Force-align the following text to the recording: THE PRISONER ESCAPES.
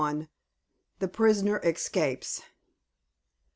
THE 0.97 1.07
PRISONER 1.07 1.57
ESCAPES. 1.63 2.41